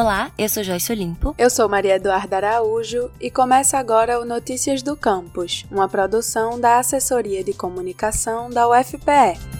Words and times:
Olá, 0.00 0.32
eu 0.38 0.48
sou 0.48 0.64
Joyce 0.64 0.90
Olimpo. 0.90 1.34
Eu 1.36 1.50
sou 1.50 1.68
Maria 1.68 1.96
Eduarda 1.96 2.38
Araújo 2.38 3.10
e 3.20 3.30
começa 3.30 3.76
agora 3.76 4.18
o 4.18 4.24
Notícias 4.24 4.82
do 4.82 4.96
Campus, 4.96 5.66
uma 5.70 5.90
produção 5.90 6.58
da 6.58 6.78
Assessoria 6.78 7.44
de 7.44 7.52
Comunicação 7.52 8.48
da 8.48 8.66
UFPE. 8.66 9.59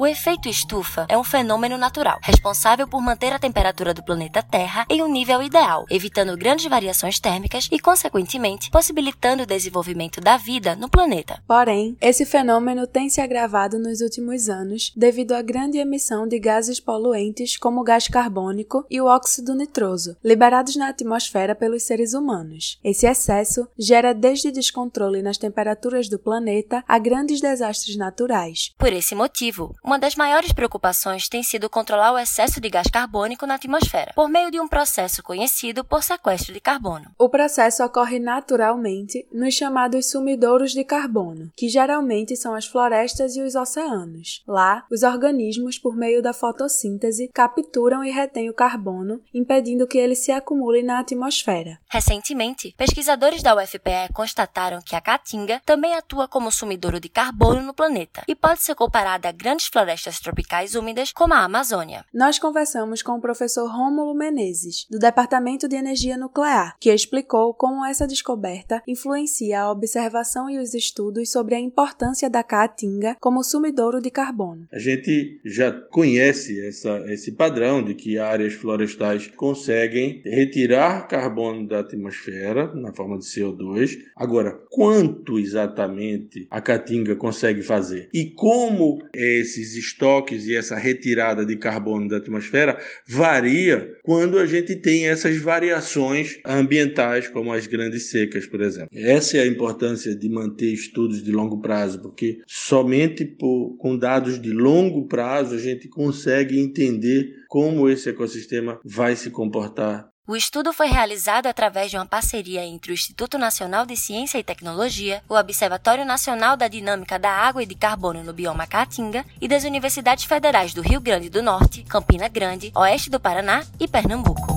O 0.00 0.06
efeito 0.06 0.48
estufa 0.48 1.04
é 1.10 1.18
um 1.18 1.22
fenômeno 1.22 1.76
natural, 1.76 2.18
responsável 2.22 2.88
por 2.88 3.02
manter 3.02 3.34
a 3.34 3.38
temperatura 3.38 3.92
do 3.92 4.02
planeta 4.02 4.42
Terra 4.42 4.86
em 4.88 5.02
um 5.02 5.12
nível 5.12 5.42
ideal, 5.42 5.84
evitando 5.90 6.38
grandes 6.38 6.64
variações 6.64 7.20
térmicas 7.20 7.68
e, 7.70 7.78
consequentemente, 7.78 8.70
possibilitando 8.70 9.42
o 9.42 9.46
desenvolvimento 9.46 10.18
da 10.18 10.38
vida 10.38 10.74
no 10.74 10.88
planeta. 10.88 11.42
Porém, 11.46 11.98
esse 12.00 12.24
fenômeno 12.24 12.86
tem 12.86 13.10
se 13.10 13.20
agravado 13.20 13.78
nos 13.78 14.00
últimos 14.00 14.48
anos 14.48 14.90
devido 14.96 15.32
à 15.32 15.42
grande 15.42 15.76
emissão 15.76 16.26
de 16.26 16.38
gases 16.38 16.80
poluentes 16.80 17.58
como 17.58 17.82
o 17.82 17.84
gás 17.84 18.08
carbônico 18.08 18.86
e 18.88 19.02
o 19.02 19.06
óxido 19.06 19.54
nitroso, 19.54 20.16
liberados 20.24 20.76
na 20.76 20.88
atmosfera 20.88 21.54
pelos 21.54 21.82
seres 21.82 22.14
humanos. 22.14 22.78
Esse 22.82 23.06
excesso 23.06 23.68
gera 23.78 24.14
desde 24.14 24.50
descontrole 24.50 25.20
nas 25.20 25.36
temperaturas 25.36 26.08
do 26.08 26.18
planeta 26.18 26.82
a 26.88 26.98
grandes 26.98 27.42
desastres 27.42 27.96
naturais. 27.96 28.72
Por 28.78 28.94
esse 28.94 29.14
motivo, 29.14 29.76
uma 29.90 29.98
das 29.98 30.14
maiores 30.14 30.52
preocupações 30.52 31.28
tem 31.28 31.42
sido 31.42 31.68
controlar 31.68 32.12
o 32.12 32.18
excesso 32.18 32.60
de 32.60 32.70
gás 32.70 32.86
carbônico 32.86 33.44
na 33.44 33.56
atmosfera, 33.56 34.12
por 34.14 34.28
meio 34.28 34.48
de 34.48 34.60
um 34.60 34.68
processo 34.68 35.20
conhecido 35.20 35.82
por 35.82 36.04
sequestro 36.04 36.54
de 36.54 36.60
carbono. 36.60 37.10
O 37.18 37.28
processo 37.28 37.82
ocorre 37.82 38.20
naturalmente 38.20 39.26
nos 39.32 39.52
chamados 39.52 40.08
sumidouros 40.08 40.70
de 40.70 40.84
carbono, 40.84 41.50
que 41.56 41.68
geralmente 41.68 42.36
são 42.36 42.54
as 42.54 42.66
florestas 42.66 43.34
e 43.34 43.42
os 43.42 43.56
oceanos. 43.56 44.44
Lá, 44.46 44.86
os 44.88 45.02
organismos, 45.02 45.76
por 45.76 45.96
meio 45.96 46.22
da 46.22 46.32
fotossíntese, 46.32 47.28
capturam 47.34 48.04
e 48.04 48.12
retêm 48.12 48.48
o 48.48 48.54
carbono, 48.54 49.20
impedindo 49.34 49.88
que 49.88 49.98
ele 49.98 50.14
se 50.14 50.30
acumule 50.30 50.84
na 50.84 51.00
atmosfera. 51.00 51.80
Recentemente, 51.88 52.72
pesquisadores 52.78 53.42
da 53.42 53.56
UFPE 53.56 54.12
constataram 54.14 54.80
que 54.86 54.94
a 54.94 55.00
caatinga 55.00 55.60
também 55.66 55.96
atua 55.96 56.28
como 56.28 56.52
sumidouro 56.52 57.00
de 57.00 57.08
carbono 57.08 57.60
no 57.60 57.74
planeta 57.74 58.22
e 58.28 58.36
pode 58.36 58.62
ser 58.62 58.76
comparada 58.76 59.28
a 59.28 59.32
grandes 59.32 59.66
florestas 59.66 59.79
florestas 59.80 60.20
tropicais 60.20 60.74
úmidas 60.74 61.10
como 61.10 61.32
a 61.32 61.42
Amazônia. 61.42 62.04
Nós 62.12 62.38
conversamos 62.38 63.02
com 63.02 63.12
o 63.12 63.20
professor 63.20 63.66
Rômulo 63.66 64.14
Menezes, 64.14 64.86
do 64.90 64.98
Departamento 64.98 65.66
de 65.66 65.74
Energia 65.74 66.18
Nuclear, 66.18 66.76
que 66.78 66.92
explicou 66.92 67.54
como 67.54 67.82
essa 67.86 68.06
descoberta 68.06 68.82
influencia 68.86 69.62
a 69.62 69.72
observação 69.72 70.50
e 70.50 70.58
os 70.58 70.74
estudos 70.74 71.32
sobre 71.32 71.54
a 71.54 71.58
importância 71.58 72.28
da 72.28 72.42
caatinga 72.42 73.16
como 73.18 73.42
sumidouro 73.42 74.02
de 74.02 74.10
carbono. 74.10 74.68
A 74.70 74.78
gente 74.78 75.40
já 75.46 75.72
conhece 75.72 76.60
essa, 76.66 77.02
esse 77.06 77.32
padrão 77.32 77.82
de 77.82 77.94
que 77.94 78.18
áreas 78.18 78.52
florestais 78.52 79.28
conseguem 79.28 80.20
retirar 80.26 81.08
carbono 81.08 81.66
da 81.66 81.80
atmosfera 81.80 82.70
na 82.74 82.92
forma 82.92 83.18
de 83.18 83.24
CO2. 83.24 83.96
Agora, 84.14 84.60
quanto 84.68 85.38
exatamente 85.38 86.46
a 86.50 86.60
caatinga 86.60 87.16
consegue 87.16 87.62
fazer? 87.62 88.10
E 88.12 88.26
como 88.26 88.98
esses 89.14 89.69
esses 89.70 89.76
estoques 89.76 90.46
e 90.46 90.56
essa 90.56 90.76
retirada 90.76 91.46
de 91.46 91.56
carbono 91.56 92.08
da 92.08 92.16
atmosfera 92.16 92.78
varia 93.06 93.94
quando 94.02 94.38
a 94.38 94.46
gente 94.46 94.74
tem 94.76 95.06
essas 95.06 95.36
variações 95.38 96.38
ambientais, 96.44 97.28
como 97.28 97.52
as 97.52 97.66
grandes 97.66 98.10
secas, 98.10 98.46
por 98.46 98.60
exemplo. 98.60 98.88
Essa 98.92 99.38
é 99.38 99.42
a 99.42 99.46
importância 99.46 100.14
de 100.14 100.28
manter 100.28 100.72
estudos 100.72 101.22
de 101.22 101.30
longo 101.30 101.60
prazo, 101.60 102.00
porque 102.02 102.38
somente 102.46 103.24
por, 103.24 103.76
com 103.78 103.96
dados 103.96 104.40
de 104.40 104.50
longo 104.50 105.06
prazo 105.06 105.54
a 105.54 105.58
gente 105.58 105.88
consegue 105.88 106.58
entender 106.58 107.40
como 107.48 107.88
esse 107.88 108.08
ecossistema 108.08 108.78
vai 108.84 109.16
se 109.16 109.30
comportar 109.30 110.09
o 110.30 110.36
estudo 110.36 110.72
foi 110.72 110.86
realizado 110.86 111.46
através 111.46 111.90
de 111.90 111.96
uma 111.96 112.06
parceria 112.06 112.64
entre 112.64 112.92
o 112.92 112.94
Instituto 112.94 113.36
Nacional 113.36 113.84
de 113.84 113.96
Ciência 113.96 114.38
e 114.38 114.44
Tecnologia, 114.44 115.24
o 115.28 115.34
Observatório 115.34 116.04
Nacional 116.04 116.56
da 116.56 116.68
Dinâmica 116.68 117.18
da 117.18 117.32
Água 117.32 117.64
e 117.64 117.66
de 117.66 117.74
Carbono 117.74 118.22
no 118.22 118.32
bioma 118.32 118.64
Caatinga 118.64 119.24
e 119.40 119.48
das 119.48 119.64
Universidades 119.64 120.26
Federais 120.26 120.72
do 120.72 120.82
Rio 120.82 121.00
Grande 121.00 121.28
do 121.28 121.42
Norte, 121.42 121.82
Campina 121.82 122.28
Grande, 122.28 122.70
Oeste 122.76 123.10
do 123.10 123.18
Paraná 123.18 123.64
e 123.80 123.88
Pernambuco. 123.88 124.56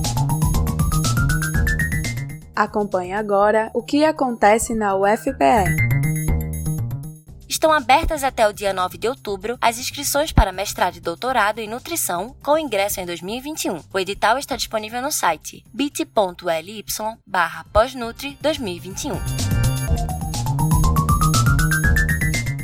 Acompanhe 2.56 3.14
agora 3.14 3.72
o 3.74 3.82
que 3.82 4.06
acontece 4.06 4.76
na 4.76 4.96
UFPE. 4.96 5.93
Estão 7.54 7.72
abertas 7.72 8.24
até 8.24 8.48
o 8.48 8.52
dia 8.52 8.74
9 8.74 8.98
de 8.98 9.08
outubro 9.08 9.60
as 9.62 9.78
inscrições 9.78 10.32
para 10.32 10.52
mestrado 10.52 10.96
e 10.96 11.00
doutorado 11.00 11.60
em 11.60 11.70
nutrição 11.70 12.36
com 12.42 12.58
ingresso 12.58 13.00
em 13.00 13.06
2021. 13.06 13.80
O 13.94 14.00
edital 14.00 14.40
está 14.40 14.56
disponível 14.56 15.00
no 15.04 15.12
site 15.12 15.64
bit.ly 15.72 16.84
barra 17.28 17.64
pós-nutri 17.72 18.36
2021. 18.42 19.14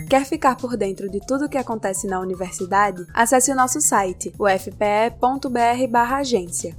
Quer 0.09 0.25
ficar 0.25 0.55
por 0.55 0.75
dentro 0.75 1.07
de 1.07 1.19
tudo 1.19 1.45
o 1.45 1.49
que 1.49 1.59
acontece 1.59 2.07
na 2.07 2.19
universidade? 2.19 3.05
Acesse 3.13 3.51
o 3.51 3.55
nosso 3.55 3.79
site, 3.79 4.33
ufpe.br/agência. 4.39 6.75